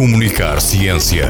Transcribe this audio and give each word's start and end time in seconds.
Comunicar 0.00 0.62
Ciência. 0.62 1.28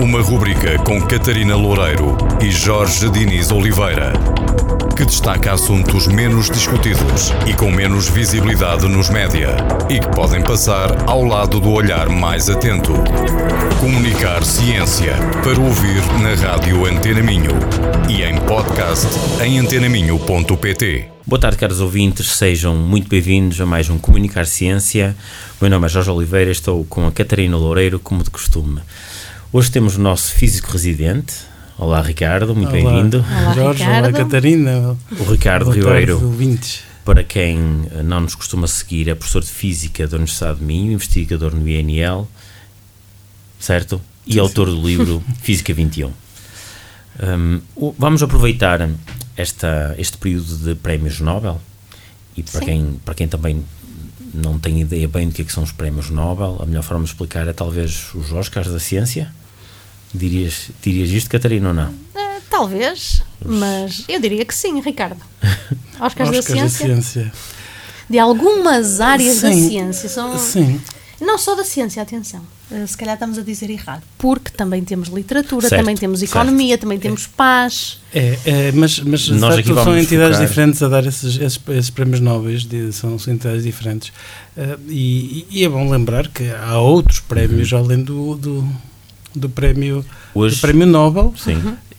Uma 0.00 0.20
rubrica 0.20 0.76
com 0.78 1.00
Catarina 1.00 1.54
Loureiro 1.54 2.18
e 2.42 2.50
Jorge 2.50 3.08
Diniz 3.08 3.52
Oliveira. 3.52 4.12
Que 5.00 5.06
destaca 5.06 5.54
assuntos 5.54 6.06
menos 6.06 6.50
discutidos 6.50 7.32
e 7.46 7.54
com 7.54 7.70
menos 7.70 8.10
visibilidade 8.10 8.86
nos 8.86 9.08
média. 9.08 9.56
E 9.88 9.98
que 9.98 10.06
podem 10.14 10.42
passar 10.42 11.08
ao 11.08 11.24
lado 11.24 11.58
do 11.58 11.70
olhar 11.70 12.10
mais 12.10 12.50
atento. 12.50 12.92
Comunicar 13.80 14.44
Ciência. 14.44 15.14
Para 15.42 15.58
ouvir 15.58 16.02
na 16.20 16.34
Rádio 16.34 16.84
Antena 16.84 17.22
Minho. 17.22 17.52
E 18.10 18.22
em 18.22 18.38
podcast 18.42 19.06
em 19.42 19.58
antenaminho.pt. 19.58 21.08
Boa 21.26 21.40
tarde, 21.40 21.56
caros 21.56 21.80
ouvintes, 21.80 22.32
sejam 22.32 22.76
muito 22.76 23.08
bem-vindos 23.08 23.58
a 23.58 23.64
mais 23.64 23.88
um 23.88 23.96
Comunicar 23.96 24.44
Ciência. 24.44 25.16
O 25.58 25.64
meu 25.64 25.70
nome 25.70 25.86
é 25.86 25.88
Jorge 25.88 26.10
Oliveira, 26.10 26.50
estou 26.50 26.84
com 26.84 27.06
a 27.06 27.10
Catarina 27.10 27.56
Loureiro, 27.56 27.98
como 27.98 28.22
de 28.22 28.28
costume. 28.28 28.82
Hoje 29.50 29.70
temos 29.70 29.96
o 29.96 30.00
nosso 30.02 30.30
físico 30.34 30.70
residente. 30.70 31.49
Olá, 31.80 32.02
Ricardo, 32.02 32.54
muito 32.54 32.70
bem-vindo. 32.70 33.24
Olá, 33.26 33.54
Jorge, 33.54 33.82
Ricardo. 33.82 34.04
olá, 34.04 34.12
Catarina. 34.12 34.96
O 35.18 35.24
Ricardo 35.24 35.64
Boa 35.64 35.76
Ribeiro, 35.76 36.12
tarde, 36.14 36.24
ouvintes. 36.26 36.82
para 37.04 37.24
quem 37.24 37.58
não 38.04 38.20
nos 38.20 38.34
costuma 38.34 38.66
seguir, 38.66 39.08
é 39.08 39.14
professor 39.14 39.42
de 39.42 39.48
Física 39.50 40.06
da 40.06 40.16
Universidade 40.16 40.58
de 40.58 40.64
Minho, 40.64 40.92
investigador 40.92 41.54
no 41.54 41.66
INL, 41.66 42.28
certo? 43.58 44.00
E 44.26 44.34
Sim, 44.34 44.40
autor 44.40 44.66
do 44.66 44.86
livro 44.86 45.22
Física 45.42 45.72
21. 45.72 46.12
Um, 47.22 47.60
o- 47.74 47.94
vamos 47.98 48.22
aproveitar 48.22 48.88
esta, 49.36 49.94
este 49.98 50.18
período 50.18 50.56
de 50.58 50.74
prémios 50.74 51.18
Nobel 51.20 51.60
e 52.36 52.42
para 52.42 52.60
Sim. 52.60 52.66
quem, 52.66 53.00
para 53.04 53.14
quem 53.14 53.26
também 53.28 53.64
não 54.34 54.58
tem 54.58 54.80
ideia 54.82 55.08
bem 55.08 55.28
do 55.28 55.34
que, 55.34 55.42
é 55.42 55.44
que 55.46 55.52
são 55.52 55.62
os 55.62 55.72
prémios 55.72 56.10
Nobel, 56.10 56.58
a 56.62 56.66
melhor 56.66 56.82
forma 56.82 57.04
de 57.04 57.10
explicar 57.10 57.48
é 57.48 57.52
talvez 57.54 58.14
os 58.14 58.32
Oscars 58.32 58.68
da 58.70 58.78
ciência. 58.78 59.32
Dirias, 60.12 60.70
dirias 60.82 61.10
isto, 61.10 61.30
Catarina, 61.30 61.68
ou 61.68 61.74
não? 61.74 61.94
Eh, 62.14 62.40
talvez, 62.50 63.22
mas 63.44 64.04
eu 64.08 64.20
diria 64.20 64.44
que 64.44 64.54
sim, 64.54 64.80
Ricardo. 64.80 65.20
Oscars, 66.00 66.30
da 66.30 66.42
ciência, 66.42 66.86
ciência. 66.86 67.32
de 68.08 68.18
algumas 68.18 69.00
áreas 69.00 69.40
da 69.40 69.52
Sim. 69.52 69.68
ciência. 69.68 70.08
São, 70.08 70.36
Sim, 70.38 70.80
Não 71.20 71.36
só 71.38 71.54
da 71.54 71.62
ciência, 71.64 72.02
atenção. 72.02 72.40
Eh, 72.72 72.86
se 72.86 72.96
calhar 72.96 73.14
estamos 73.14 73.36
a 73.38 73.42
dizer 73.42 73.68
errado. 73.70 74.02
Porque 74.18 74.50
também 74.50 74.82
temos 74.82 75.08
literatura, 75.10 75.68
Certo, 75.68 75.80
também 75.82 75.94
temos 75.96 76.20
certo. 76.20 76.32
economia, 76.32 76.76
também 76.78 76.98
temos 76.98 77.26
paz. 77.26 78.00
é, 78.12 78.38
é, 78.46 78.72
mas, 78.72 78.98
mas 79.00 79.28
Nós 79.28 79.58
aqui 79.58 79.68
são 79.74 79.96
entidades 79.98 80.36
focar- 80.38 80.48
diferentes 80.48 80.82
a 80.82 80.88
dar 80.88 81.04
esses, 81.06 81.36
esses, 81.36 81.60
esses 81.68 81.90
prémios 81.90 82.20
nobres, 82.20 82.64
de- 82.64 82.92
são, 82.92 83.18
são 83.18 83.32
entidades 83.34 83.62
diferentes. 83.64 84.12
Eh, 84.56 84.76
e, 84.88 85.46
e 85.50 85.64
é 85.64 85.68
bom 85.68 85.88
lembrar 85.90 86.26
que 86.28 86.48
há 86.50 86.78
outros 86.78 87.20
prémios 87.20 87.72
além 87.72 88.02
do, 88.02 88.34
do, 88.36 88.72
do 89.34 89.48
prémio, 89.48 90.02
do 90.34 90.40
Hoje, 90.40 90.60
prémio 90.60 90.86
Nobel 90.86 91.32
sim. 91.36 91.56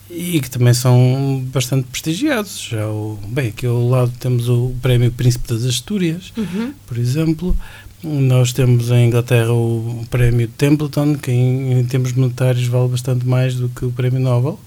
e 0.09 0.39
que 0.41 0.49
também 0.49 0.73
são 0.73 1.41
bastante 1.53 1.87
prestigiados. 1.89 2.67
Já 2.69 2.87
o, 2.87 3.19
bem, 3.27 3.49
aqui 3.49 3.65
ao 3.65 3.87
lado 3.87 4.11
temos 4.19 4.49
o 4.49 4.73
prémio 4.81 5.11
Príncipe 5.11 5.47
das 5.53 5.63
Astúrias, 5.65 6.31
Uhum. 6.37 6.73
por 6.87 6.97
exemplo. 6.97 7.55
Nós 8.03 8.51
temos 8.51 8.89
em 8.89 9.05
Inglaterra 9.05 9.53
o 9.53 10.03
prémio 10.09 10.47
Templeton, 10.47 11.13
que 11.15 11.29
em, 11.31 11.73
em 11.79 11.85
termos 11.85 12.11
monetários 12.13 12.65
vale 12.65 12.87
bastante 12.89 13.27
mais 13.27 13.53
do 13.55 13.69
que 13.69 13.85
o 13.85 13.91
prémio 13.91 14.19
Nobel. 14.19 14.59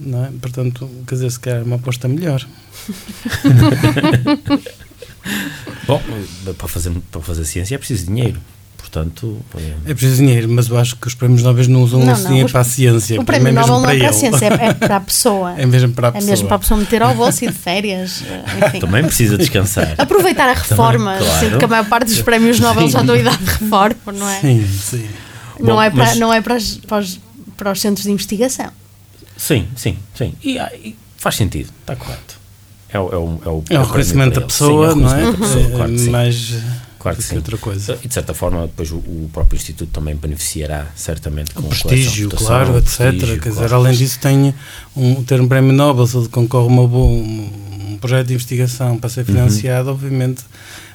Não 0.00 0.24
é? 0.24 0.30
Portanto, 0.40 0.88
quer 1.06 1.16
dizer, 1.16 1.30
se 1.30 1.38
calhar 1.38 1.60
é 1.60 1.64
uma 1.64 1.76
aposta 1.76 2.08
melhor. 2.08 2.42
Bom, 5.86 6.00
para 6.56 6.68
fazer, 6.68 6.92
para 7.10 7.20
fazer 7.20 7.44
ciência 7.44 7.74
é 7.74 7.78
preciso 7.78 8.06
dinheiro. 8.06 8.40
Portanto, 8.82 9.38
é- 9.56 9.90
É 9.92 9.94
preciso 9.94 10.16
dinheiro, 10.16 10.48
mas 10.50 10.68
eu 10.68 10.76
acho 10.76 10.96
que 10.96 11.06
os 11.06 11.14
prémios 11.14 11.42
Nobel 11.42 11.66
não 11.68 11.82
usam 11.82 12.00
Não, 12.04 12.12
esse 12.12 12.22
não, 12.24 12.28
dinheiro 12.28 12.46
os- 12.46 12.52
para 12.52 12.60
a 12.60 12.64
ciência. 12.64 13.18
o 13.18 13.24
prémio 13.24 13.48
é 13.48 13.52
mesmo 13.52 13.66
Nobel 13.68 13.80
não 13.82 13.90
é 13.90 13.98
para 13.98 14.10
a 14.10 14.12
ciência, 14.12 14.44
é, 14.46 14.66
é 14.66 14.74
para 14.74 14.96
a 14.96 15.00
pessoa. 15.00 15.54
É 15.58 15.64
mesmo 15.64 15.92
para 15.94 16.08
a 16.08 16.10
É 16.10 16.12
pessoa. 16.12 16.30
mesmo 16.30 16.48
para 16.48 16.56
a 16.56 16.58
pessoa 16.58 16.80
meter 16.80 17.02
ao 17.02 17.14
bolso 17.14 17.44
e 17.44 17.48
de 17.48 17.54
férias. 17.54 18.22
eh, 18.28 18.42
Enfim. 18.68 18.80
também 18.80 19.02
precisa 19.04 19.38
descansar. 19.38 19.94
Aproveitar 19.96 20.48
a 20.50 20.52
reforma, 20.54 21.12
Também, 21.14 21.26
claro. 21.26 21.40
sendo 21.40 21.58
que 21.58 21.64
a 21.64 21.68
maior 21.68 21.86
parte 21.86 22.06
dos 22.08 22.20
prémios 22.20 22.60
Nobel 22.60 22.88
já 22.90 23.00
estão 23.00 23.16
em 23.16 23.20
idade 23.20 23.38
de 23.38 23.50
reforma, 23.50 24.12
não 24.12 24.28
é? 24.28 24.40
Sim, 24.40 24.66
sim. 24.66 25.08
Não, 25.58 25.76
Bom, 25.76 25.82
é 25.82 25.88
para, 25.90 26.04
mas- 26.04 26.18
não 26.18 26.32
é 26.34 26.40
para, 26.42 26.56
os, 26.56 26.74
para, 26.76 26.98
os, 26.98 27.20
para 27.56 27.72
os 27.72 27.80
centros 27.80 28.04
de 28.04 28.10
investigação. 28.12 28.70
Sim, 29.36 29.68
sim, 29.74 29.96
sim. 30.14 30.34
E, 30.42 30.58
ah, 30.58 30.70
e 30.74 30.94
faz 31.16 31.36
sentido, 31.36 31.70
está 31.80 31.96
correto. 31.96 32.42
É 32.90 32.98
o, 33.00 33.08
é 33.10 33.16
o, 33.16 33.40
é 33.44 33.48
o, 33.48 33.64
É 33.70 33.78
o 33.78 33.84
reconhecimento 33.84 34.38
da 34.38 34.46
prémio 34.46 34.46
para 34.46 34.46
pessoa, 34.48 34.90
eles. 34.92 34.96
Sim, 34.96 35.00
não 35.02 35.14
é? 35.16 35.22
o 35.22 35.30
reconhecimento 35.30 35.40
da 35.40 35.46
pessoa, 35.46 35.64
É, 35.72 35.76
claro 35.76 35.92
que 35.92 35.98
sim. 35.98 36.10
mais 36.10 36.54
Claro 37.02 37.16
que 37.16 37.22
do 37.24 37.28
sim. 37.28 37.36
outra 37.36 37.58
coisa. 37.58 37.98
E 38.04 38.06
de 38.08 38.14
certa 38.14 38.32
forma, 38.32 38.62
depois 38.68 38.90
o, 38.92 38.96
o 38.96 39.28
próprio 39.32 39.56
Instituto 39.56 39.90
também 39.90 40.14
beneficiará, 40.14 40.86
certamente, 40.94 41.52
com, 41.52 41.60
O 41.60 41.62
com 41.64 41.68
prestígio, 41.70 42.26
reputação, 42.28 42.46
claro, 42.46 42.78
etc. 42.78 42.96
prestígio, 42.98 43.40
Quer 43.40 43.48
dizer, 43.48 43.58
claro. 43.68 43.74
além 43.74 43.92
disso, 43.96 44.18
tem 44.20 44.54
um, 44.96 45.22
ter 45.24 45.40
um 45.40 45.48
prémio 45.48 45.72
Nobel, 45.72 46.06
se 46.06 46.16
ele 46.16 46.28
concorre 46.28 46.68
uma 46.68 46.86
boa, 46.86 47.06
um, 47.08 47.90
um 47.90 47.98
projeto 47.98 48.28
de 48.28 48.34
investigação 48.34 48.96
para 48.98 49.08
Uhum. 49.08 49.14
ser 49.14 49.24
financiado, 49.24 49.90
obviamente. 49.90 50.44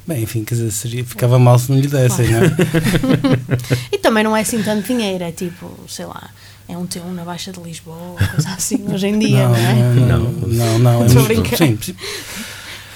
Bem, 0.08 0.24
enfim, 0.24 0.46
quer 0.46 0.56
dizer, 0.56 0.72
seria, 0.72 1.04
ficava 1.04 1.38
mal 1.38 1.60
se 1.60 1.70
não 1.70 1.78
lhe 1.78 1.88
dessem, 1.90 2.30
não 2.30 2.40
é? 2.40 2.56
E 3.92 3.98
também 3.98 4.24
não 4.24 4.36
é 4.36 4.42
assim 4.42 4.64
tanto 4.64 4.88
dinheiro, 4.88 5.22
é 5.24 5.32
tipo, 5.34 5.70
sei 5.90 6.06
lá, 6.06 6.30
é 6.70 6.78
um 6.78 6.88
T1 6.88 7.12
na 7.14 7.26
Baixa 7.26 7.52
de 7.52 7.60
Lisboa, 7.60 8.16
coisa 8.32 8.50
assim, 8.52 8.86
hoje 8.90 9.08
em 9.08 9.20
dia, 9.20 9.44
Não, 9.44 9.50
não, 9.50 9.58
é? 9.58 9.74
não, 9.74 10.20
não, 10.32 10.48
não, 10.48 10.80
não, 10.80 11.04
é 11.04 11.06
Estou 11.08 11.24
a 11.24 11.26
muito- 11.28 11.58
sim, 11.58 11.78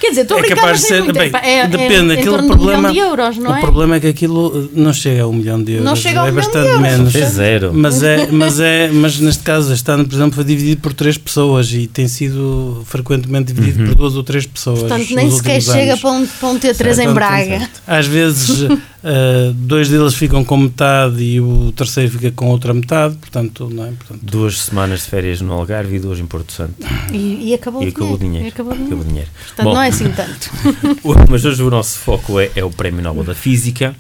Quer 0.02 0.10
dizer, 0.10 0.22
estou 0.22 0.38
a 0.38 0.40
é 0.40 0.42
brincar, 0.44 0.56
capaz 0.62 0.72
mas 0.72 0.82
de 0.82 0.86
é 0.86 0.90
ser. 0.98 1.04
muito, 1.04 1.18
bem, 1.18 1.28
epá, 1.28 1.40
é, 1.40 1.68
depende, 1.68 1.94
é, 1.94 1.98
em 2.00 2.12
aquele 2.14 2.30
torno 2.30 2.48
problema. 2.48 2.72
de 2.82 2.88
um 2.88 2.92
milhão 2.92 2.94
de 2.94 3.00
euros, 3.22 3.38
não 3.38 3.52
o 3.52 3.56
é? 3.56 3.62
problema 3.62 3.96
é 3.96 4.00
que 4.00 4.08
aquilo 4.08 4.70
não 4.74 4.92
chega 4.94 5.22
a 5.24 5.28
um 5.28 5.34
milhão 5.34 5.64
de 5.64 5.72
euros. 5.74 5.86
Não 5.86 5.96
chega 5.96 6.20
a 6.20 6.24
um 6.24 6.28
é 6.28 6.32
milhão 6.32 6.42
de 6.44 6.48
bastante 6.52 6.68
euros. 6.68 6.82
menos. 6.82 7.16
É 7.16 7.26
zero. 7.30 7.72
Mas 7.74 8.02
é, 8.04 8.28
mas 8.34 8.60
é, 8.60 8.90
mas 8.92 9.20
neste 9.20 9.44
caso 9.44 9.72
este 9.72 9.92
ano, 9.92 10.06
por 10.08 10.16
exemplo, 10.16 10.34
foi 10.34 10.44
dividido 10.44 10.82
por 10.82 10.92
três 10.94 11.18
pessoas 11.18 11.72
e 11.72 11.86
tem 11.88 12.08
sido 12.08 12.82
frequentemente 12.86 13.54
dividido 13.54 13.82
Uhum. 13.82 13.86
por 13.90 13.96
duas 13.96 14.16
ou 14.16 14.24
três 14.24 14.46
pessoas. 14.46 14.80
Portanto, 14.80 15.14
nem 15.16 15.30
sequer 15.32 15.56
últimos 15.58 15.76
chega 15.76 15.92
anos. 15.92 16.00
para 16.02 16.12
um, 16.12 16.26
para 16.28 16.50
um 16.50 16.60
T3 16.60 16.70
em 16.72 16.96
Portanto, 16.96 17.14
Braga. 17.14 17.70
Às 17.88 18.08
vezes 18.08 18.68
eh, 19.04 19.52
dois 19.56 19.90
deles 19.90 20.14
ficam 20.14 20.44
com 20.44 20.58
metade 20.58 21.24
e 21.24 21.42
o 21.42 21.72
terceiro 21.72 22.12
fica 22.12 22.32
com 22.32 22.48
outra 22.50 22.74
metade, 22.74 23.16
portanto, 23.16 23.68
não 23.72 23.86
é? 23.86 23.92
Portanto, 23.92 24.20
Duas 24.24 24.60
semanas 24.60 25.02
de 25.02 25.06
férias 25.08 25.42
no 25.42 25.52
Algarve 25.54 25.96
e 25.96 26.00
duas 26.00 26.20
em 26.20 26.26
Porto 26.26 26.52
Santo. 26.52 26.76
E, 27.12 27.50
e 27.50 27.54
acabou, 27.54 27.82
E 27.82 27.88
o 27.88 27.90
acabou 27.90 28.14
o 28.14 28.18
dinheiro. 28.18 28.46
E 28.46 28.50
acabou 28.50 28.74
o 28.74 28.76
Acabou 28.76 29.00
o 29.00 29.04
dinheiro. 29.04 29.10
dinheiro. 29.10 29.32
Portanto, 29.48 29.66
Bom, 29.66 29.74
não 29.74 29.82
é 29.82 29.88
assim 29.88 30.12
tanto. 30.12 30.52
Mas 31.30 31.44
hoje 31.46 31.64
o 31.64 31.70
nosso 31.70 31.98
foco 31.98 32.40
é, 32.40 32.52
é 32.56 32.64
o 32.64 32.70
Prémio 32.70 33.02
Nobel 33.02 33.24
da 33.24 33.34
Física, 33.36 33.96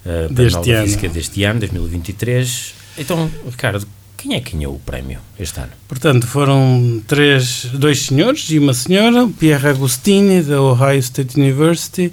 uh, 0.00 0.04
Prémio 0.04 0.34
Deste 0.34 0.56
Nobel 0.56 0.72
da 0.74 0.78
ano. 0.80 0.86
Física 0.86 1.08
deste 1.08 1.44
ano, 1.44 1.60
2023. 1.60 2.74
Então, 2.98 3.30
Ricardo, 3.50 3.86
quem 4.18 4.34
é 4.34 4.40
que 4.40 4.52
ganhou 4.52 4.74
o 4.74 4.78
prémio 4.78 5.18
este 5.40 5.58
ano? 5.58 5.70
portanto, 5.88 6.26
foram 6.26 7.02
três, 7.08 7.66
dois 7.72 8.02
senhores 8.02 8.48
e 8.50 8.58
uma 8.58 8.74
senhora, 8.74 9.24
o 9.24 9.30
Pierre 9.30 9.68
Agostini, 9.68 10.42
da 10.42 10.60
Ohio 10.62 10.98
State 10.98 11.40
University, 11.40 12.12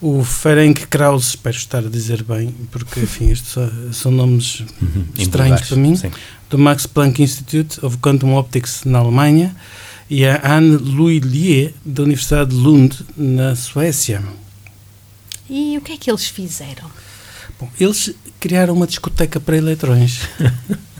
o 0.00 0.24
Ferenc 0.24 0.86
Krause, 0.86 1.30
espero 1.30 1.56
estar 1.56 1.78
a 1.78 1.88
dizer 1.88 2.22
bem, 2.22 2.54
porque, 2.70 3.00
enfim, 3.00 3.30
estes 3.30 3.54
são, 3.92 4.10
nomes 4.10 4.64
estranhos 5.16 5.60
Em 5.60 5.64
para 5.66 5.76
mim, 5.76 5.96
Sim. 5.96 6.10
do 6.48 6.58
Max 6.58 6.86
Planck 6.86 7.22
Institute 7.22 7.84
of 7.84 7.98
Quantum 7.98 8.34
Optics 8.34 8.84
na 8.84 8.98
Alemanha 8.98 9.54
e 10.08 10.24
a 10.24 10.56
Anne 10.56 10.76
Louis 10.76 11.20
da 11.84 12.02
Universidade 12.02 12.50
de 12.50 12.56
Lund, 12.56 12.98
na 13.16 13.54
Suécia. 13.54 14.22
E 15.48 15.76
o 15.76 15.80
que 15.80 15.92
é 15.92 15.96
que 15.96 16.10
eles 16.10 16.26
fizeram? 16.26 16.90
Bom, 17.58 17.68
eles 17.78 18.14
criaram 18.38 18.74
uma 18.74 18.86
discoteca 18.86 19.38
para 19.38 19.56
eletrões. 19.56 20.20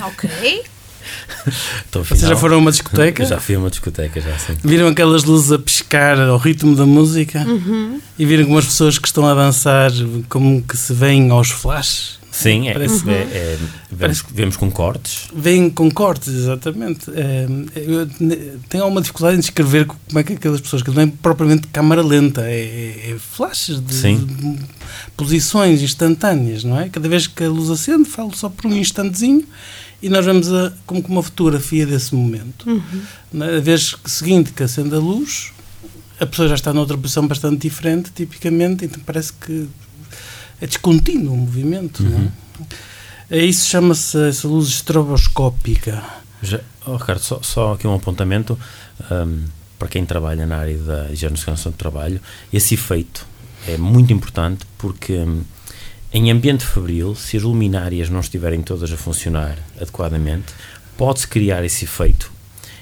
Ok. 0.00 0.64
Então, 1.88 2.04
Vocês 2.04 2.20
já 2.20 2.36
foram 2.36 2.56
a 2.56 2.58
uma 2.58 2.70
discoteca? 2.70 3.24
Já 3.26 3.40
fui 3.40 3.54
a 3.54 3.58
uma 3.58 3.70
discoteca, 3.70 4.20
já 4.20 4.36
sim. 4.38 4.54
Viram 4.62 4.88
aquelas 4.88 5.24
luzes 5.24 5.50
a 5.52 5.58
piscar 5.58 6.18
ao 6.20 6.36
ritmo 6.36 6.74
da 6.76 6.84
música? 6.84 7.44
Uhum. 7.46 8.00
E 8.18 8.26
viram 8.26 8.44
como 8.44 8.58
as 8.58 8.66
pessoas 8.66 8.98
que 8.98 9.08
estão 9.08 9.26
a 9.26 9.34
dançar, 9.34 9.90
como 10.28 10.60
que 10.62 10.76
se 10.76 10.92
veem 10.92 11.30
aos 11.30 11.50
flashes? 11.50 12.18
Sim, 12.30 12.68
é, 12.68 12.72
Parece- 12.74 13.08
é- 13.10 13.12
é- 13.14 13.58
vemos, 13.90 14.24
vemos 14.32 14.56
com 14.56 14.70
cortes. 14.70 15.28
Vêm 15.34 15.68
com 15.70 15.90
cortes, 15.90 16.28
exatamente. 16.28 17.10
É, 17.12 17.46
eu 17.74 18.06
tenho 18.68 18.84
alguma 18.84 19.00
dificuldade 19.00 19.36
em 19.38 19.40
descrever 19.40 19.86
como 19.86 20.18
é 20.18 20.22
que 20.22 20.34
aquelas 20.34 20.60
pessoas, 20.60 20.82
que 20.82 20.90
não 20.90 21.02
é 21.02 21.06
propriamente 21.20 21.66
câmara 21.68 22.02
lenta, 22.02 22.42
é, 22.42 22.60
é- 22.60 23.10
é 23.12 23.16
flashes 23.18 23.80
de, 23.80 23.92
Sim. 23.94 24.18
de 24.24 24.58
posições 25.16 25.82
instantâneas, 25.82 26.62
não 26.62 26.78
é? 26.78 26.88
Cada 26.88 27.08
vez 27.08 27.26
que 27.26 27.42
a 27.42 27.48
luz 27.48 27.70
acende, 27.70 28.08
falo 28.08 28.32
só 28.36 28.48
por 28.48 28.66
um 28.70 28.76
instantezinho 28.76 29.44
e 30.00 30.08
nós 30.08 30.24
vemos 30.24 30.52
a, 30.52 30.72
como 30.86 31.02
que 31.02 31.10
uma 31.10 31.22
fotografia 31.22 31.86
desse 31.86 32.14
momento. 32.14 32.68
Uhum. 32.68 33.02
Na 33.32 33.58
vez 33.60 33.94
seguinte 34.04 34.52
que 34.52 34.62
acende 34.62 34.94
a 34.94 34.98
luz, 34.98 35.52
a 36.20 36.26
pessoa 36.26 36.48
já 36.48 36.54
está 36.54 36.72
noutra 36.72 36.96
posição 36.96 37.26
bastante 37.26 37.68
diferente, 37.68 38.10
tipicamente, 38.14 38.84
então 38.84 39.00
parece 39.04 39.32
que 39.32 39.68
é 40.60 40.66
descontínuo 40.66 41.34
o 41.34 41.36
movimento, 41.36 42.04
é? 42.04 43.38
É 43.38 43.44
Isso 43.44 43.68
chama-se 43.68 44.28
essa 44.28 44.48
luz 44.48 44.68
estroboscópica. 44.68 46.02
Já, 46.42 46.60
oh, 46.86 46.96
Ricardo, 46.96 47.20
só, 47.20 47.40
só 47.42 47.72
aqui 47.74 47.86
um 47.86 47.94
apontamento 47.94 48.58
hum, 49.10 49.44
para 49.78 49.88
quem 49.88 50.04
trabalha 50.06 50.46
na 50.46 50.56
área 50.56 50.78
da 50.78 51.10
higiene 51.10 51.34
e 51.34 51.38
segurança 51.38 51.70
do 51.70 51.76
trabalho. 51.76 52.20
Esse 52.50 52.74
efeito 52.74 53.26
é 53.66 53.76
muito 53.76 54.12
importante 54.14 54.64
porque 54.78 55.12
hum, 55.12 55.42
Em 56.10 56.30
ambiente 56.30 56.64
febril, 56.64 57.14
se 57.14 57.36
as 57.36 57.42
luminárias 57.42 58.08
não 58.08 58.20
estiverem 58.20 58.62
todas 58.62 58.90
a 58.90 58.96
funcionar 58.96 59.58
adequadamente, 59.76 60.54
pode-se 60.96 61.28
criar 61.28 61.62
esse 61.64 61.84
efeito. 61.84 62.32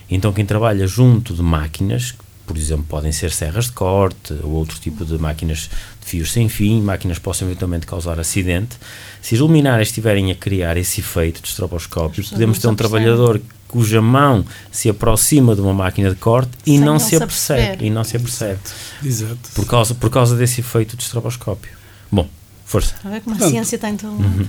Então, 0.08 0.32
quem 0.32 0.46
trabalha 0.46 0.86
junto 0.86 1.34
de 1.34 1.42
máquinas, 1.42 2.14
por 2.46 2.56
exemplo, 2.56 2.86
podem 2.88 3.10
ser 3.10 3.32
serras 3.32 3.64
de 3.64 3.72
corte 3.72 4.32
ou 4.44 4.52
outro 4.52 4.78
tipo 4.78 5.04
de 5.04 5.18
máquinas 5.18 5.68
de 6.00 6.06
fios 6.06 6.30
sem 6.30 6.48
fim, 6.48 6.80
máquinas 6.80 7.18
que 7.18 7.24
possam 7.24 7.48
eventualmente 7.48 7.84
causar 7.84 8.20
acidente. 8.20 8.76
Se 9.20 9.34
as 9.34 9.40
luminárias 9.40 9.88
estiverem 9.88 10.30
a 10.30 10.34
criar 10.36 10.76
esse 10.76 11.00
efeito 11.00 11.42
de 11.42 11.48
estroboscópio, 11.48 12.24
podemos 12.28 12.60
ter 12.60 12.68
um 12.68 12.76
trabalhador 12.76 13.42
cuja 13.66 14.00
mão 14.00 14.44
se 14.70 14.88
aproxima 14.88 15.56
de 15.56 15.60
uma 15.60 15.74
máquina 15.74 16.10
de 16.10 16.16
corte 16.16 16.52
e 16.64 16.78
não 16.78 17.00
se 17.00 17.16
apercebe. 17.16 17.86
E 17.86 17.90
não 17.90 18.04
se 18.04 18.16
apercebe. 18.16 18.60
Exato. 19.04 19.50
Por 19.52 19.66
causa, 19.66 19.96
por 19.96 20.10
causa 20.10 20.36
desse 20.36 20.60
efeito 20.60 20.96
de 20.96 21.02
estroboscópio. 21.02 21.72
Bom, 22.08 22.28
força. 22.66 22.94
A 23.02 23.08
ver 23.08 23.22
como 23.22 23.36
a 23.36 23.48
ciência 23.48 23.76
está 23.76 23.88
em 23.88 23.96
todo 23.96 24.12
uhum. 24.12 24.46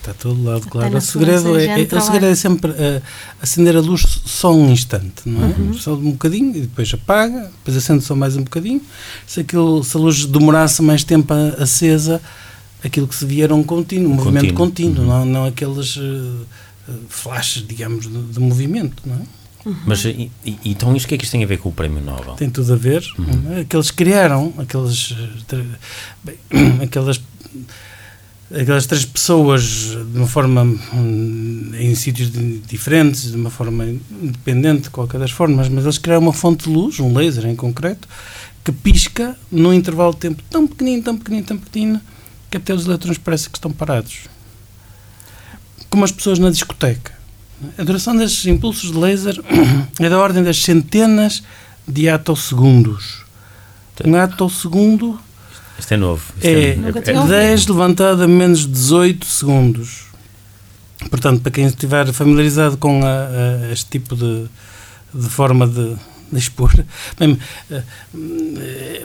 Está 0.00 0.14
todo 0.14 0.42
lado, 0.42 0.66
claro. 0.66 0.96
O 0.96 1.00
segredo, 1.00 1.58
é, 1.58 1.66
é, 1.66 1.82
o 1.82 2.00
segredo 2.00 2.26
é 2.26 2.34
sempre 2.34 2.70
uh, 2.70 3.02
acender 3.40 3.76
a 3.76 3.80
luz 3.80 4.00
só 4.24 4.50
um 4.50 4.72
instante, 4.72 5.12
não 5.26 5.44
é? 5.44 5.46
Uhum. 5.48 5.74
Só 5.74 5.92
um 5.92 6.12
bocadinho 6.12 6.56
e 6.56 6.62
depois 6.62 6.90
apaga, 6.94 7.52
depois 7.58 7.76
acende 7.76 8.02
só 8.02 8.16
mais 8.16 8.34
um 8.34 8.42
bocadinho. 8.42 8.80
Se, 9.26 9.40
aquilo, 9.40 9.84
se 9.84 9.94
a 9.94 10.00
luz 10.00 10.24
demorasse 10.24 10.80
mais 10.80 11.04
tempo 11.04 11.34
acesa, 11.58 12.18
aquilo 12.82 13.06
que 13.06 13.14
se 13.14 13.26
via 13.26 13.44
era 13.44 13.54
um 13.54 13.62
contínuo, 13.62 14.12
um 14.12 14.14
movimento 14.14 14.54
contínuo, 14.54 15.02
uhum. 15.02 15.06
não, 15.06 15.24
não 15.26 15.44
aqueles 15.44 15.96
uh, 15.96 16.46
flashes, 17.10 17.66
digamos, 17.68 18.06
de, 18.10 18.22
de, 18.22 18.40
movimento, 18.40 19.02
não 19.04 19.16
é? 19.16 19.68
Uhum. 19.68 19.76
Mas 19.84 20.02
e, 20.06 20.30
e, 20.42 20.58
então 20.64 20.96
isto 20.96 21.04
o 21.04 21.08
que 21.10 21.14
é 21.16 21.18
que 21.18 21.24
isto 21.24 21.32
tem 21.32 21.44
a 21.44 21.46
ver 21.46 21.58
com 21.58 21.68
o 21.68 21.72
Prémio 21.72 22.00
Nobel? 22.00 22.32
Tem 22.36 22.48
tudo 22.48 22.72
a 22.72 22.76
ver. 22.76 23.06
Uhum. 23.18 23.58
É? 23.58 23.60
Aqueles 23.60 23.90
criaram, 23.90 24.54
aqueles, 24.56 25.14
bem, 26.24 26.38
aquelas 26.82 27.20
aquelas 28.52 28.86
três 28.86 29.04
pessoas 29.04 29.62
de 29.62 30.18
uma 30.18 30.26
forma 30.26 30.62
hum, 30.62 31.70
em 31.74 31.94
sítios 31.94 32.30
diferentes, 32.66 33.30
de 33.30 33.36
uma 33.36 33.50
forma 33.50 33.84
independente 33.86 34.82
de 34.82 34.90
qualquer 34.90 35.20
das 35.20 35.30
formas, 35.30 35.68
mas 35.68 35.84
eles 35.84 35.98
criaram 35.98 36.22
uma 36.22 36.32
fonte 36.32 36.64
de 36.64 36.70
luz, 36.70 36.98
um 36.98 37.14
laser 37.14 37.46
em 37.46 37.54
concreto, 37.54 38.08
que 38.64 38.72
pisca 38.72 39.36
num 39.50 39.72
intervalo 39.72 40.12
de 40.12 40.18
tempo 40.18 40.42
tão 40.50 40.66
pequenino, 40.66 41.02
tão 41.02 41.16
pequenino, 41.16 41.46
tão 41.46 41.58
pequenino, 41.58 42.00
que 42.50 42.56
até 42.56 42.74
os 42.74 42.86
eletrões 42.86 43.18
parecem 43.18 43.50
que 43.50 43.56
estão 43.56 43.70
parados. 43.70 44.22
Como 45.88 46.04
as 46.04 46.12
pessoas 46.12 46.38
na 46.38 46.50
discoteca. 46.50 47.12
A 47.76 47.84
duração 47.84 48.16
destes 48.16 48.46
impulsos 48.46 48.90
de 48.90 48.98
laser 48.98 49.40
é 50.00 50.08
da 50.08 50.18
ordem 50.18 50.42
das 50.42 50.62
centenas 50.62 51.42
de 51.86 52.08
atosegundos. 52.08 53.24
Um 54.04 54.16
atosegundo 54.16 55.20
isto 55.80 55.92
é 55.92 55.96
novo. 55.96 56.22
Isto 56.36 56.46
é, 56.46 56.52
é, 56.52 57.16
é 57.16 57.26
10 57.26 57.66
levantado 57.66 58.22
a 58.22 58.28
menos 58.28 58.66
18 58.66 59.26
segundos. 59.26 60.04
Portanto, 61.08 61.40
para 61.40 61.50
quem 61.50 61.66
estiver 61.66 62.12
familiarizado 62.12 62.76
com 62.76 63.02
a, 63.04 63.66
a 63.68 63.72
este 63.72 63.90
tipo 63.90 64.14
de, 64.14 64.44
de 65.14 65.28
forma 65.28 65.66
de, 65.66 65.96
de 66.30 66.38
expor, 66.38 66.72
bem, 67.18 67.38
eh, 67.70 67.82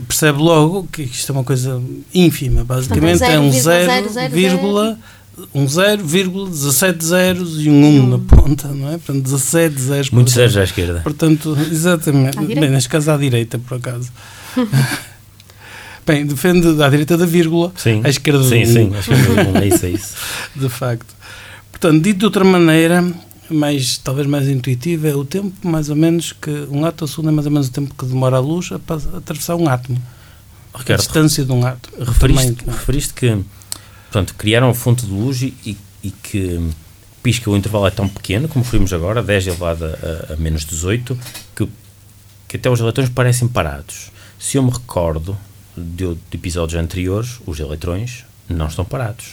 percebe 0.07 0.39
logo 0.39 0.87
que 0.91 1.03
isto 1.03 1.31
é 1.31 1.33
uma 1.33 1.43
coisa 1.43 1.81
ínfima. 2.13 2.63
Basicamente 2.63 3.23
é 3.23 3.39
um 3.39 3.51
0, 3.51 4.09
vírgula 4.31 4.97
um 5.53 5.67
0, 5.67 6.03
17 6.03 7.05
zeros 7.05 7.61
e 7.61 7.69
um 7.69 7.83
1 7.83 7.99
um 7.99 8.07
na 8.07 8.19
ponta, 8.19 8.67
não 8.69 8.89
é? 8.89 8.97
Portanto, 8.97 9.23
17 9.23 9.81
zeros. 9.81 10.09
Muitos 10.11 10.33
zeros 10.33 10.55
à 10.57 10.63
esquerda. 10.63 11.01
Portanto, 11.01 11.57
exatamente. 11.69 12.39
Bem, 12.39 12.69
neste 12.69 12.89
caso 12.89 13.11
à 13.11 13.17
direita, 13.17 13.59
por 13.59 13.77
acaso. 13.77 14.11
Bem, 16.05 16.25
defende 16.25 16.81
à 16.83 16.89
direita 16.89 17.17
da 17.17 17.25
vírgula, 17.25 17.71
sim. 17.75 18.01
à 18.03 18.09
esquerda 18.09 18.43
sim, 18.43 18.61
do 18.61 18.65
sim, 18.65 18.65
Sim, 18.65 19.01
sim, 19.01 19.57
é 19.61 19.67
isso, 19.67 19.85
é 19.85 19.89
isso. 19.89 20.15
de 20.55 20.69
facto. 20.69 21.15
Portanto, 21.71 22.01
dito 22.01 22.19
de 22.19 22.25
outra 22.25 22.43
maneira, 22.43 23.03
mais, 23.49 23.97
talvez 23.97 24.27
mais 24.27 24.47
intuitiva, 24.47 25.07
é 25.07 25.15
o 25.15 25.25
tempo 25.25 25.67
mais 25.67 25.89
ou 25.89 25.95
menos 25.95 26.31
que 26.31 26.51
um 26.69 26.85
átomo 26.85 27.07
segundo 27.07 27.29
é 27.29 27.31
mais 27.31 27.45
ou 27.47 27.51
menos 27.51 27.67
o 27.67 27.71
tempo 27.71 27.93
que 27.95 28.05
demora 28.05 28.37
a 28.37 28.39
luz 28.39 28.71
a, 28.71 28.75
a 28.75 29.17
atravessar 29.17 29.55
um 29.55 29.67
átomo. 29.67 30.01
Ricardo, 30.73 30.99
a 30.99 31.03
distância 31.03 31.43
de 31.43 31.51
um 31.51 31.65
átomo. 31.65 32.05
Referiste, 32.05 32.57
referiste 32.67 33.13
que 33.13 33.37
portanto, 34.11 34.35
criaram 34.35 34.69
a 34.69 34.73
fonte 34.73 35.05
de 35.05 35.11
luz 35.11 35.41
e, 35.41 35.77
e 36.05 36.11
que 36.11 36.61
pisca 37.23 37.49
o 37.49 37.57
intervalo 37.57 37.87
é 37.87 37.91
tão 37.91 38.07
pequeno, 38.07 38.47
como 38.47 38.63
referimos 38.63 38.93
agora, 38.93 39.23
10 39.23 39.47
elevado 39.47 39.85
a, 39.85 40.33
a 40.33 40.35
menos 40.37 40.63
18, 40.63 41.17
que, 41.55 41.67
que 42.47 42.57
até 42.57 42.69
os 42.69 42.79
elétrons 42.79 43.09
parecem 43.09 43.47
parados. 43.47 44.11
Se 44.37 44.57
eu 44.57 44.63
me 44.63 44.69
recordo, 44.69 45.35
de, 45.75 46.15
de 46.15 46.19
episódios 46.33 46.81
anteriores, 46.81 47.39
os 47.45 47.59
eletrões 47.59 48.25
não 48.49 48.67
estão 48.67 48.85
parados. 48.85 49.25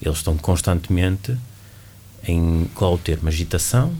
Eles 0.00 0.18
estão 0.18 0.36
constantemente 0.36 1.36
em, 2.26 2.68
qual 2.74 2.92
é 2.92 2.94
o 2.94 2.98
termo, 2.98 3.28
agitação? 3.28 3.92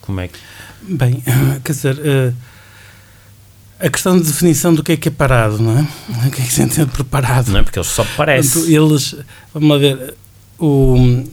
Como 0.00 0.20
é 0.20 0.28
que... 0.28 0.38
Bem, 0.82 1.22
quer 1.64 1.72
dizer, 1.72 1.96
uh, 1.96 2.34
a 3.78 3.90
questão 3.90 4.18
de 4.18 4.24
definição 4.24 4.74
do 4.74 4.82
que 4.82 4.92
é 4.92 4.96
que 4.96 5.08
é 5.08 5.10
parado, 5.10 5.58
não 5.58 5.78
é? 5.78 5.86
O 6.26 6.30
que 6.30 6.42
é 6.42 6.44
que 6.44 6.52
se 6.52 6.62
entende 6.62 6.90
por 6.90 7.04
parado? 7.04 7.50
Não 7.50 7.60
é 7.60 7.62
porque 7.62 7.78
eles 7.78 7.88
só 7.88 8.04
parecem. 8.16 8.74
Eles, 8.74 9.14
vamos 9.52 9.68
lá 9.68 9.78
ver, 9.78 10.14
o, 10.58 11.24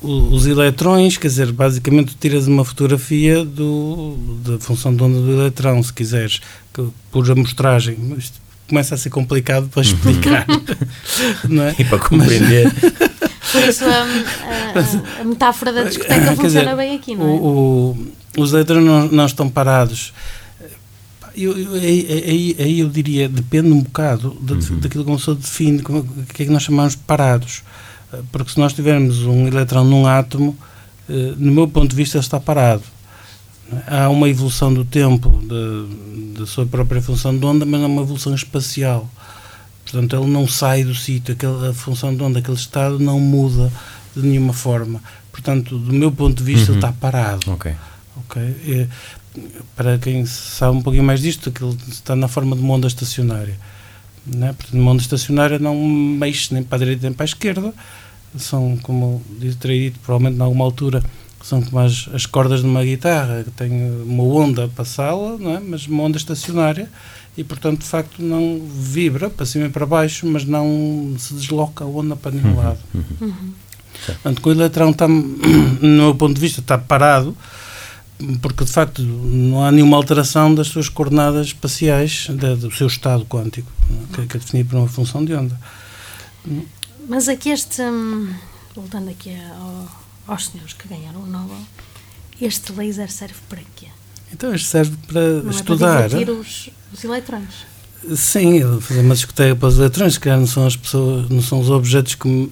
o, 0.00 0.08
os 0.32 0.46
eletrões, 0.46 1.16
quer 1.16 1.28
dizer, 1.28 1.50
basicamente 1.52 2.14
tiras 2.16 2.46
uma 2.46 2.64
fotografia 2.64 3.44
do, 3.44 4.16
da 4.44 4.58
função 4.58 4.94
de 4.94 5.02
onda 5.02 5.20
do 5.20 5.32
eletrão, 5.32 5.82
se 5.82 5.92
quiseres, 5.92 6.40
que, 6.72 6.88
por 7.10 7.28
amostragem, 7.30 7.96
isto 8.16 8.40
começa 8.68 8.94
a 8.94 8.98
ser 8.98 9.10
complicado 9.10 9.68
para 9.68 9.82
explicar. 9.82 10.46
não 11.48 11.64
é? 11.64 11.74
E 11.78 11.84
para 11.84 11.98
compreender. 11.98 12.70
Por 13.52 13.62
isso 13.62 13.84
a, 13.84 13.88
a, 13.88 15.20
a, 15.20 15.24
metáfora 15.24 15.72
da 15.72 15.84
discoteca 15.84 16.34
funciona 16.36 16.46
dizer, 16.46 16.76
bem 16.76 16.96
aqui, 16.96 17.14
não 17.14 17.26
é? 17.26 17.28
O, 17.28 17.34
o, 18.36 18.42
os 18.42 18.52
eletrões 18.54 18.84
não, 18.84 19.08
não 19.08 19.26
estão 19.26 19.48
parados. 19.48 20.14
Eu, 21.36 21.58
eu, 21.58 21.74
aí, 21.74 22.56
aí, 22.58 22.80
eu 22.80 22.88
diria, 22.88 23.28
depende 23.28 23.70
um 23.70 23.80
bocado 23.80 24.36
de, 24.40 24.52
uhum. 24.52 24.78
daquilo 24.80 25.04
que 25.04 25.10
uma 25.10 25.18
pessoa 25.18 25.36
define, 25.36 25.82
o 25.82 26.04
que 26.32 26.42
é 26.42 26.46
que 26.46 26.52
nós 26.52 26.62
chamamos 26.62 26.92
de 26.92 26.98
parados. 26.98 27.62
Porque 28.30 28.52
se 28.52 28.58
nós 28.58 28.72
tivermos 28.72 29.22
um 29.22 29.46
eletrão 29.46 29.84
num 29.84 30.06
átomo, 30.06 30.56
eh, 31.08 31.34
no 31.36 31.52
meu 31.52 31.66
ponto 31.68 31.88
de 31.88 31.96
vista, 31.96 32.18
ele 32.18 32.24
está 32.24 32.38
parado 32.38 32.82
há 33.86 34.08
uma 34.08 34.28
evolução 34.28 34.72
do 34.72 34.84
tempo 34.84 35.30
da 36.42 36.46
sua 36.46 36.66
própria 36.66 37.00
função 37.00 37.36
de 37.36 37.44
onda, 37.44 37.64
mas 37.64 37.80
é 37.80 37.86
uma 37.86 38.02
evolução 38.02 38.34
espacial. 38.34 39.08
Portanto, 39.84 40.16
ele 40.16 40.30
não 40.30 40.46
sai 40.46 40.84
do 40.84 40.94
sítio, 40.94 41.36
a 41.68 41.72
função 41.72 42.14
de 42.14 42.22
onda, 42.22 42.38
aquele 42.38 42.56
estado 42.56 42.98
não 42.98 43.18
muda 43.20 43.72
de 44.14 44.22
nenhuma 44.22 44.52
forma. 44.52 45.02
Portanto, 45.30 45.78
do 45.78 45.92
meu 45.92 46.12
ponto 46.12 46.38
de 46.38 46.44
vista, 46.44 46.72
uhum. 46.72 46.78
ele 46.78 46.86
está 46.86 46.92
parado. 46.92 47.50
Ok. 47.50 47.72
okay? 48.16 48.48
E, 48.64 48.88
para 49.74 49.98
quem 49.98 50.26
sabe 50.26 50.76
um 50.76 50.82
pouquinho 50.82 51.04
mais 51.04 51.20
disto, 51.20 51.48
aquilo 51.48 51.76
está 51.88 52.14
na 52.14 52.28
forma 52.28 52.54
de 52.54 52.62
uma 52.62 52.74
onda 52.74 52.86
estacionária. 52.86 53.56
Né? 54.26 54.52
Portanto, 54.52 54.80
uma 54.80 54.90
onda 54.92 55.02
estacionária 55.02 55.58
não 55.58 55.74
mexe 55.76 56.52
nem 56.52 56.62
para 56.62 56.76
a 56.76 56.78
direita 56.80 57.06
nem 57.06 57.12
para 57.12 57.24
a 57.24 57.26
esquerda. 57.26 57.72
São, 58.36 58.78
como 58.82 59.22
terei 59.60 59.90
dito, 59.90 60.00
provavelmente, 60.00 60.38
em 60.38 60.42
alguma 60.42 60.64
altura, 60.64 61.02
são 61.46 61.60
como 61.62 61.78
as, 61.80 62.08
as 62.12 62.26
cordas 62.26 62.60
de 62.60 62.66
uma 62.66 62.84
guitarra, 62.84 63.44
que 63.44 63.50
tem 63.50 63.70
uma 64.02 64.22
onda 64.22 64.64
a 64.64 64.68
passá-la, 64.68 65.36
é? 65.56 65.60
mas 65.60 65.86
uma 65.86 66.04
onda 66.04 66.16
estacionária, 66.16 66.90
e 67.36 67.42
portanto, 67.42 67.80
de 67.80 67.86
facto, 67.86 68.22
não 68.22 68.60
vibra 68.64 69.30
para 69.30 69.46
cima 69.46 69.66
e 69.66 69.68
para 69.68 69.86
baixo, 69.86 70.26
mas 70.26 70.44
não 70.44 71.14
se 71.18 71.34
desloca 71.34 71.84
a 71.84 71.86
onda 71.86 72.14
para 72.14 72.32
nenhum 72.32 72.50
uhum, 72.50 72.56
lado. 72.56 72.78
Uhum. 72.94 73.04
Uhum. 73.20 73.52
Portanto, 74.06 74.40
com 74.40 74.50
o 74.50 74.52
eletrão 74.52 74.90
está, 74.90 75.08
no 75.08 75.78
meu 75.80 76.14
ponto 76.14 76.34
de 76.34 76.40
vista, 76.40 76.60
está 76.60 76.76
parado, 76.76 77.36
porque 78.40 78.64
de 78.64 78.70
facto 78.70 79.02
não 79.02 79.64
há 79.64 79.72
nenhuma 79.72 79.96
alteração 79.96 80.54
das 80.54 80.68
suas 80.68 80.88
coordenadas 80.88 81.48
espaciais, 81.48 82.28
do 82.28 82.70
seu 82.70 82.86
estado 82.86 83.24
quântico, 83.24 83.70
é? 84.18 84.26
que, 84.26 84.36
é 84.36 84.40
definido 84.40 84.70
por 84.70 84.76
uma 84.76 84.88
função 84.88 85.24
de 85.24 85.34
onda. 85.34 85.58
Mas 87.08 87.28
aqui 87.28 87.50
este, 87.50 87.82
hum, 87.82 88.32
voltando 88.74 89.10
aqui 89.10 89.34
ao 89.58 90.02
aos 90.26 90.46
senhores 90.46 90.72
que 90.72 90.88
ganharam 90.88 91.22
o 91.22 91.26
Nobel, 91.26 91.58
este 92.40 92.72
laser 92.72 93.10
serve 93.10 93.36
para 93.48 93.60
quê? 93.76 93.86
Então, 94.32 94.54
este 94.54 94.68
serve 94.68 94.96
para 95.06 95.42
Não 95.42 95.50
estudar. 95.50 96.12
É 96.12 96.24
para 96.24 96.32
os, 96.32 96.70
os 96.92 97.04
eletrões. 97.04 97.72
Sim, 98.16 98.80
fazer 98.80 99.00
uma 99.00 99.14
discoteca 99.14 99.54
para 99.54 99.68
os 99.68 99.78
eletrões, 99.78 100.18
que 100.18 100.28
não 100.28 100.46
são 100.46 100.66
as 100.66 100.76
pessoas, 100.76 101.28
não 101.28 101.40
são 101.40 101.60
os 101.60 101.70
objetos 101.70 102.16
que, 102.16 102.50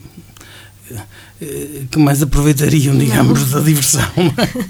que 1.91 1.99
mais 1.99 2.23
aproveitariam, 2.23 2.97
digamos, 2.97 3.41
não. 3.41 3.59
da 3.59 3.61
diversão. 3.67 4.03
É? 4.17 4.65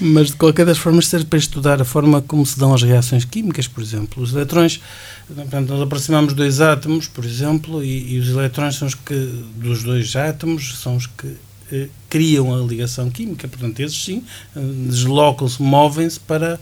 Mas 0.00 0.28
de 0.28 0.36
qualquer 0.36 0.64
das 0.64 0.78
formas 0.78 1.08
serve 1.08 1.26
para 1.26 1.38
estudar 1.38 1.82
a 1.82 1.84
forma 1.84 2.22
como 2.22 2.46
se 2.46 2.58
dão 2.58 2.72
as 2.72 2.82
reações 2.82 3.26
químicas, 3.26 3.68
por 3.68 3.82
exemplo. 3.82 4.22
Os 4.22 4.32
eletrões, 4.32 4.80
portanto, 5.26 5.68
nós 5.68 5.82
aproximamos 5.82 6.32
dois 6.32 6.60
átomos, 6.60 7.08
por 7.08 7.24
exemplo, 7.24 7.84
e, 7.84 8.14
e 8.14 8.18
os 8.18 8.28
eletrões 8.28 8.76
são 8.76 8.88
os 8.88 8.94
que, 8.94 9.14
dos 9.56 9.82
dois 9.82 10.16
átomos, 10.16 10.78
são 10.78 10.96
os 10.96 11.06
que 11.06 11.36
eh, 11.72 11.88
criam 12.10 12.54
a 12.54 12.58
ligação 12.58 13.08
química, 13.08 13.48
portanto, 13.48 13.80
esses 13.80 14.04
sim, 14.04 14.22
eh, 14.54 14.60
deslocam-se, 14.60 15.62
movem-se 15.62 16.20
para 16.20 16.60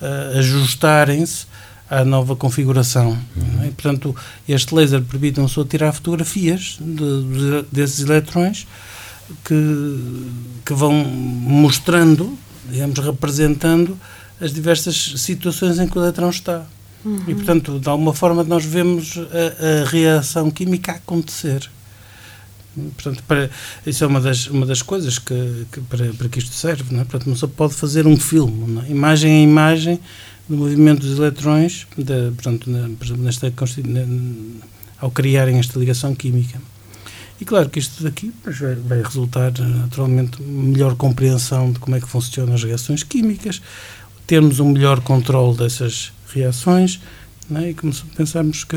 uh, 0.00 0.38
ajustarem-se 0.38 1.46
à 1.88 2.04
nova 2.04 2.36
configuração. 2.36 3.18
Uhum. 3.36 3.72
Portanto, 3.72 4.14
este 4.46 4.74
laser 4.74 5.00
permite 5.00 5.40
uma 5.40 5.48
pessoa 5.48 5.66
tirar 5.66 5.92
fotografias 5.92 6.76
de, 6.78 6.94
de, 6.94 7.64
desses 7.72 8.00
eletrões 8.00 8.66
que, 9.44 10.20
que 10.66 10.74
vão 10.74 10.92
mostrando, 10.92 12.38
digamos, 12.68 12.98
representando 12.98 13.98
as 14.38 14.52
diversas 14.52 15.14
situações 15.16 15.78
em 15.78 15.88
que 15.88 15.98
o 15.98 16.02
eletrão 16.02 16.28
está. 16.28 16.66
Uhum. 17.02 17.24
E, 17.26 17.34
portanto, 17.34 17.78
de 17.78 17.88
alguma 17.88 18.12
forma, 18.12 18.44
nós 18.44 18.64
vemos 18.64 19.16
a, 19.16 19.82
a 19.82 19.88
reação 19.88 20.50
química 20.50 20.92
acontecer. 20.92 21.70
Portanto, 22.74 23.22
para, 23.26 23.50
isso 23.84 24.04
é 24.04 24.06
uma 24.06 24.20
das, 24.20 24.46
uma 24.46 24.64
das 24.64 24.80
coisas 24.82 25.18
que, 25.18 25.66
que 25.72 25.80
para, 25.82 26.12
para 26.14 26.28
que 26.28 26.38
isto 26.38 26.54
serve. 26.54 26.94
Não 26.94 27.00
é? 27.00 27.04
Portanto, 27.04 27.28
não 27.28 27.36
só 27.36 27.46
pode 27.46 27.74
fazer 27.74 28.06
um 28.06 28.16
filme, 28.16 28.80
é? 28.86 28.90
imagem 28.90 29.32
a 29.32 29.42
imagem 29.42 30.00
do 30.48 30.56
movimento 30.56 31.00
dos 31.00 31.18
eletrões, 31.18 31.86
de, 31.96 32.32
portanto, 32.32 32.68
na, 32.68 32.88
nesta, 33.18 33.52
ao 34.98 35.10
criarem 35.10 35.58
esta 35.58 35.78
ligação 35.78 36.14
química. 36.14 36.60
E 37.40 37.44
claro 37.44 37.70
que 37.70 37.78
isto 37.78 38.02
daqui 38.02 38.32
vai, 38.44 38.74
vai 38.74 39.02
resultar, 39.02 39.52
naturalmente, 39.58 40.42
melhor 40.42 40.94
compreensão 40.94 41.72
de 41.72 41.78
como 41.78 41.96
é 41.96 42.00
que 42.00 42.06
funcionam 42.06 42.54
as 42.54 42.62
reações 42.62 43.02
químicas, 43.02 43.62
termos 44.26 44.60
um 44.60 44.70
melhor 44.70 45.00
controle 45.00 45.56
dessas 45.56 46.12
reações, 46.32 47.00
é? 47.54 47.70
e 47.70 47.74
como 47.74 47.92
pensarmos 48.16 48.64
que 48.64 48.76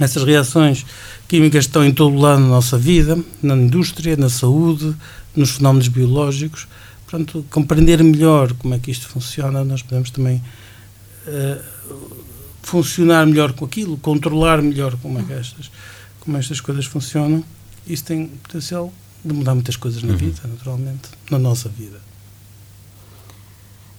essas 0.00 0.24
reações 0.24 0.84
químicas 1.28 1.64
estão 1.64 1.84
em 1.84 1.92
todo 1.92 2.16
lado 2.16 2.40
na 2.40 2.48
nossa 2.48 2.76
vida, 2.76 3.18
na 3.42 3.54
indústria, 3.54 4.16
na 4.16 4.28
saúde, 4.28 4.94
nos 5.34 5.52
fenómenos 5.52 5.88
biológicos. 5.88 6.66
Portanto, 7.06 7.44
compreender 7.50 8.02
melhor 8.02 8.52
como 8.54 8.74
é 8.74 8.78
que 8.78 8.90
isto 8.90 9.08
funciona, 9.08 9.64
nós 9.64 9.82
podemos 9.82 10.10
também 10.10 10.42
uh, 11.26 11.62
funcionar 12.62 13.26
melhor 13.26 13.52
com 13.52 13.64
aquilo, 13.64 13.96
controlar 13.98 14.60
melhor 14.60 14.96
como 14.96 15.18
é 15.18 15.22
que 15.22 15.32
estas, 15.32 15.70
como 16.20 16.36
estas 16.36 16.60
coisas 16.60 16.86
funcionam. 16.86 17.44
Isso 17.86 18.04
tem 18.04 18.26
potencial 18.26 18.92
de 19.24 19.32
mudar 19.32 19.54
muitas 19.54 19.76
coisas 19.76 20.02
na 20.02 20.12
uhum. 20.12 20.18
vida, 20.18 20.40
naturalmente, 20.44 21.08
na 21.30 21.38
nossa 21.38 21.68
vida. 21.68 22.00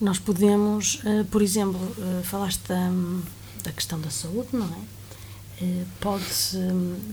Nós 0.01 0.19
podemos, 0.19 0.95
uh, 1.05 1.23
por 1.31 1.41
exemplo, 1.41 1.79
uh, 1.79 2.23
falaste 2.23 2.61
da, 2.67 2.91
da 3.63 3.71
questão 3.71 3.99
da 4.01 4.09
saúde, 4.09 4.49
não 4.51 4.65
é? 4.65 4.94
Eh, 5.61 5.83
pode-se. 5.99 6.57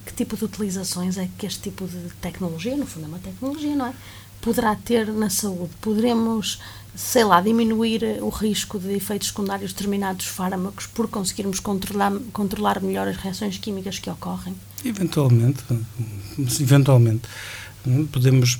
Que 0.05 0.13
tipo 0.13 0.37
de 0.37 0.45
utilizações 0.45 1.17
é 1.17 1.29
que 1.39 1.47
este 1.47 1.61
tipo 1.61 1.87
de 1.87 2.11
tecnologia, 2.21 2.77
no 2.77 2.87
fundo 2.87 3.07
é 3.07 3.09
uma 3.09 3.19
tecnologia, 3.19 3.77
não 3.77 3.87
é? 3.87 3.95
Poderá 4.41 4.75
ter 4.75 5.07
na 5.13 5.31
saúde? 5.31 5.71
Poderemos, 5.81 6.59
sei 6.97 7.23
lá, 7.23 7.41
diminuir 7.41 8.19
o 8.21 8.29
risco 8.29 8.79
de 8.79 8.93
efeitos 8.95 9.29
secundários 9.29 9.71
de 9.71 9.77
determinados 9.77 10.27
fármacos 10.27 10.87
por 10.87 11.09
conseguirmos 11.09 11.61
controlar, 11.61 12.13
controlar 12.33 12.83
melhor 12.83 13.07
as 13.07 13.17
reações 13.17 13.57
químicas 13.59 14.01
que 14.01 14.11
ocorrem? 14.11 14.55
Eventualmente, 14.85 15.63
eventualmente. 16.61 17.29
Podemos 18.11 18.59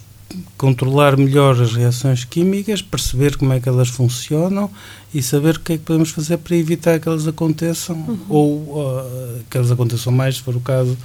controlar 0.57 1.17
melhor 1.17 1.61
as 1.61 1.73
reações 1.73 2.25
químicas, 2.25 2.83
perceber 2.83 3.37
como 3.37 3.53
é 3.53 3.61
que 3.61 3.69
elas 3.69 3.89
funcionam 3.89 4.71
e 5.15 5.23
saber 5.23 5.57
o 5.57 5.61
que 5.61 5.75
é 5.75 5.79
que 5.79 5.85
podemos 5.85 6.11
fazer 6.11 6.39
para 6.39 6.57
evitar 6.57 6.99
que 6.99 7.09
elas 7.09 7.27
aconteçam 7.27 7.97
uhum. 7.97 8.19
ou 8.29 8.57
uh, 8.57 9.45
que 9.51 9.57
elas 9.57 9.71
aconteçam 9.71 10.13
mais, 10.13 10.37
se 10.37 10.43
for 10.43 10.57
o 10.57 10.61
caso, 10.61 10.97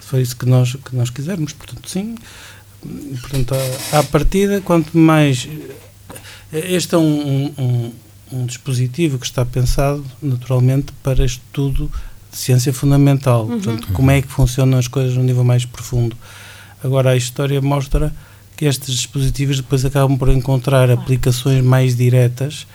se 0.00 0.06
for 0.06 0.20
isso 0.20 0.36
que 0.36 0.46
nós, 0.46 0.74
que 0.74 0.96
nós 0.96 1.10
quisermos. 1.10 1.52
Portanto, 1.52 1.88
sim. 1.88 2.14
Portanto, 3.20 3.54
à, 3.92 3.98
à 3.98 4.02
partida, 4.02 4.60
quanto 4.60 4.96
mais. 4.96 5.48
Este 6.52 6.94
é 6.94 6.98
um, 6.98 7.52
um, 7.58 7.92
um 8.32 8.46
dispositivo 8.46 9.18
que 9.18 9.26
está 9.26 9.44
pensado, 9.44 10.04
naturalmente, 10.22 10.92
para 11.02 11.24
estudo 11.24 11.90
de 12.30 12.36
ciência 12.36 12.72
fundamental. 12.72 13.42
Uhum. 13.42 13.60
Portanto, 13.60 13.88
como 13.92 14.10
é 14.10 14.22
que 14.22 14.28
funcionam 14.28 14.78
as 14.78 14.88
coisas 14.88 15.16
no 15.16 15.22
nível 15.22 15.44
mais 15.44 15.64
profundo. 15.64 16.16
Agora, 16.82 17.10
a 17.10 17.16
história 17.16 17.60
mostra 17.60 18.12
que 18.60 18.66
estes 18.66 18.94
dispositivos 18.94 19.56
depois 19.56 19.86
acabam 19.86 20.18
por 20.18 20.28
encontrar 20.28 20.88
claro. 20.88 21.00
aplicações 21.00 21.64
mais 21.64 21.96
diretas 21.96 22.66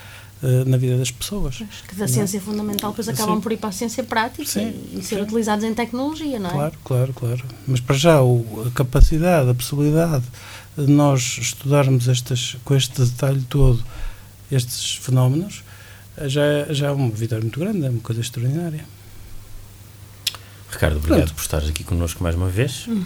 uh, 0.42 0.68
na 0.68 0.77
vida 0.77 0.98
das 0.98 1.12
pessoas. 1.12 1.62
que 1.88 1.94
da 1.94 2.08
ciência 2.08 2.39
é? 2.39 2.42
fundamental 2.42 2.89
depois 2.89 3.08
acabam 3.08 3.36
Sim. 3.36 3.42
por 3.42 3.51
ir 3.51 3.58
para 3.58 3.70
a 3.70 3.72
ciência 3.72 4.04
prática 4.04 4.50
Sim. 4.50 4.74
e, 4.92 5.04
ser 5.04 5.18
Sim. 5.18 5.22
utilizados 5.22 5.63
em 5.63 5.75
tecnologia, 5.75 6.39
não 6.39 6.50
é? 6.50 6.54
Claro, 6.54 6.74
claro, 6.84 7.13
claro. 7.13 7.44
Mas 7.68 7.80
para 7.82 7.96
já 7.96 8.20
o, 8.20 8.65
a 8.65 8.72
capacidade, 8.72 9.48
a 9.48 9.54
possibilidade 9.54 10.25
de 10.75 10.92
nós 10.92 11.38
estudarmos 11.39 12.08
estas, 12.08 12.58
com 12.65 12.75
este 12.75 13.04
detalhe 13.04 13.46
todo 13.48 13.84
estes 14.51 14.96
fenómenos 14.96 15.63
eh, 16.18 16.27
já, 16.27 16.42
é, 16.42 16.74
já 16.74 16.88
é 16.88 16.92
uma 16.92 17.12
vitória 17.12 17.44
muito 17.44 17.60
grande, 17.60 17.86
é 17.86 17.92
uma 17.92 18.01
coisa 18.01 18.22
extraordinária. 18.22 18.86
Ricardo, 20.72 20.98
obrigado 20.98 21.20
Pronto. 21.20 21.36
por 21.36 21.42
estares 21.42 21.70
aqui 21.70 21.84
connosco 21.84 22.24
mais 22.24 22.36
uma 22.36 22.50
vez. 22.50 22.88
Uhum. 22.88 23.06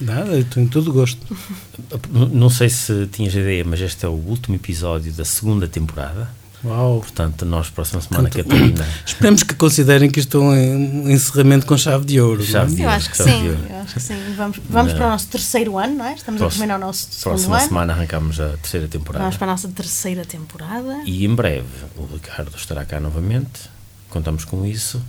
Nada, 0.00 0.32
eu 0.32 0.44
tenho 0.44 0.68
todo 0.68 0.92
gosto. 0.92 1.36
Não 2.10 2.48
sei 2.50 2.68
se 2.68 3.06
tinhas 3.08 3.34
ideia, 3.34 3.64
mas 3.64 3.80
este 3.80 4.04
é 4.04 4.08
o 4.08 4.12
último 4.12 4.56
episódio 4.56 5.12
da 5.12 5.24
segunda 5.24 5.68
temporada. 5.68 6.28
Uau! 6.62 7.00
Portanto, 7.00 7.46
nós, 7.46 7.70
próxima 7.70 8.02
semana, 8.02 8.28
Portanto, 8.28 8.48
Catarina. 8.48 8.86
Esperemos 9.06 9.42
que 9.42 9.54
considerem 9.54 10.10
que 10.10 10.20
isto 10.20 10.36
é 10.38 10.40
um 10.40 11.10
encerramento 11.10 11.64
com 11.64 11.76
chave 11.76 12.04
de 12.04 12.20
ouro. 12.20 12.42
Chave 12.44 12.74
de 12.74 12.82
ouro. 12.82 12.92
Eu 12.92 12.96
acho 12.96 13.10
que 13.10 13.16
sim, 13.16 13.46
eu 13.46 13.76
acho 13.82 13.94
que 13.94 14.00
sim. 14.00 14.34
Vamos, 14.36 14.60
vamos 14.68 14.92
para 14.92 15.06
o 15.06 15.10
nosso 15.10 15.28
terceiro 15.28 15.78
ano, 15.78 15.96
não 15.96 16.04
é? 16.04 16.14
Estamos 16.14 16.38
Próximo, 16.38 16.64
a 16.64 16.66
terminar 16.66 16.76
o 16.76 16.86
nosso 16.86 17.08
segundo 17.10 17.22
próxima 17.34 17.56
ano. 17.56 17.68
semana 17.68 17.92
arrancamos 17.94 18.40
a 18.40 18.48
terceira 18.58 18.88
temporada. 18.88 19.24
Vamos 19.24 19.36
para 19.38 19.46
a 19.46 19.50
nossa 19.52 19.68
terceira 19.68 20.24
temporada. 20.24 21.02
E 21.06 21.24
em 21.24 21.34
breve 21.34 21.66
o 21.96 22.04
Ricardo 22.04 22.54
estará 22.54 22.84
cá 22.84 23.00
novamente. 23.00 23.70
Contamos 24.10 24.44
com 24.44 24.66
isso 24.66 25.00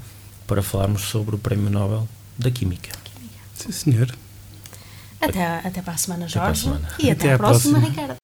para 0.47 0.61
falarmos 0.61 1.01
sobre 1.01 1.35
o 1.35 1.37
Prémio 1.37 1.69
Nobel 1.69 2.07
da 2.37 2.49
Química. 2.49 2.91
Química. 3.03 3.39
Sim, 3.55 3.71
senhor. 3.71 4.07
Até, 5.21 5.61
até 5.63 5.81
para 5.81 5.93
a 5.93 5.97
semana, 5.97 6.27
Jorge. 6.27 6.49
A 6.49 6.55
semana. 6.55 6.89
E 6.99 7.11
até, 7.11 7.25
até 7.27 7.33
à 7.33 7.37
próxima, 7.37 7.79
próxima, 7.79 8.01
Ricardo. 8.01 8.21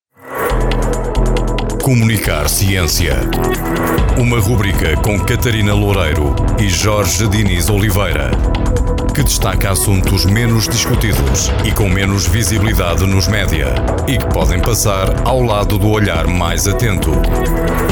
Comunicar 1.83 2.49
Ciência. 2.49 3.15
Uma 4.17 4.39
rubrica 4.39 4.97
com 4.97 5.17
Catarina 5.19 5.73
Loureiro 5.73 6.35
e 6.59 6.67
Jorge 6.67 7.27
Diniz 7.29 7.69
Oliveira. 7.69 8.31
Que 9.13 9.23
destaca 9.23 9.71
assuntos 9.71 10.25
menos 10.25 10.67
discutidos 10.67 11.49
e 11.63 11.71
com 11.71 11.87
menos 11.87 12.27
visibilidade 12.27 13.05
nos 13.05 13.27
média. 13.27 13.73
E 14.07 14.17
que 14.17 14.25
podem 14.27 14.59
passar 14.59 15.25
ao 15.25 15.41
lado 15.41 15.77
do 15.77 15.89
olhar 15.89 16.27
mais 16.27 16.67
atento. 16.67 17.11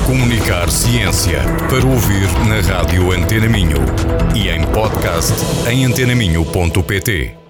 Comunicar 0.05 0.69
Ciência. 0.69 1.39
Para 1.69 1.85
ouvir 1.85 2.27
na 2.47 2.59
rádio 2.61 3.11
Antena 3.11 3.47
Minho. 3.47 3.79
E 4.35 4.49
em 4.49 4.63
podcast 4.67 5.33
em 5.69 5.85
antenaminho.pt. 5.85 7.37